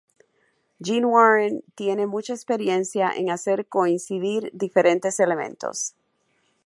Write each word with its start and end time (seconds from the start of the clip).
Gene 0.81 1.05
Warren 1.07 1.61
tiene 1.75 2.07
mucha 2.07 2.33
experiencia 2.33 3.11
en 3.15 3.29
hacer 3.29 3.67
coincidir 3.67 4.49
diferentes 4.51 5.19
elementos. 5.19 5.93